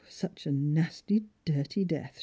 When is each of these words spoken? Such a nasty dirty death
Such 0.09 0.47
a 0.47 0.51
nasty 0.51 1.25
dirty 1.45 1.85
death 1.85 2.17